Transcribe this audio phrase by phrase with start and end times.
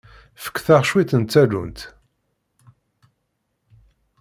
[0.43, 1.79] Fket-aɣ cwiṭ n tallunt.